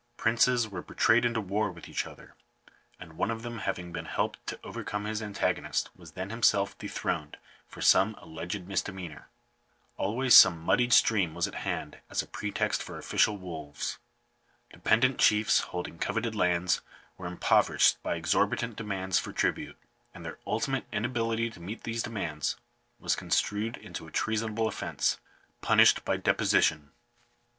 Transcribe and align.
Princes 0.17 0.67
were 0.67 0.81
betrayed 0.81 1.25
into 1.25 1.39
war 1.39 1.71
with 1.71 1.87
each 1.87 2.07
other; 2.07 2.33
and 2.99 3.17
one 3.19 3.29
of 3.29 3.43
them 3.43 3.59
having 3.59 3.91
been 3.91 4.05
helped 4.05 4.47
to 4.47 4.59
overcome 4.63 5.05
his 5.05 5.21
antagonist, 5.21 5.91
was 5.95 6.13
then 6.13 6.31
himself 6.31 6.75
dethroned 6.79 7.37
for 7.67 7.81
some 7.81 8.15
alleged 8.17 8.65
misdemeanor. 8.67 9.29
Always 9.97 10.33
some 10.35 10.59
muddied 10.59 10.91
stream 10.91 11.35
was 11.35 11.47
at 11.47 11.53
hand 11.53 11.99
as 12.09 12.23
a 12.23 12.25
Digitized 12.25 12.31
by 12.31 12.31
VjOOQIC 12.33 12.47
868 12.49 12.57
GOVERNMENT 12.57 12.57
COLONIZATION. 12.57 12.57
pretext 12.57 12.81
for 12.83 12.97
official 12.97 13.37
wolves. 13.37 13.99
Dependent 14.71 15.19
chiefs 15.19 15.59
holding 15.59 15.99
coveted 15.99 16.33
lands 16.35 16.81
were 17.19 17.27
impoverished 17.27 18.01
by 18.01 18.15
exorbitant 18.15 18.75
demands 18.75 19.19
for 19.19 19.31
tribute; 19.31 19.77
and 20.15 20.25
their 20.25 20.39
ultimate 20.47 20.87
inability 20.91 21.51
to 21.51 21.59
meet 21.59 21.83
these 21.83 22.01
demands 22.01 22.57
was 22.99 23.15
con 23.15 23.29
strued 23.29 23.77
into 23.77 24.07
a 24.07 24.11
treasonable 24.11 24.67
offence, 24.67 25.19
punished 25.61 26.03
by 26.03 26.17
deposition. 26.17 26.89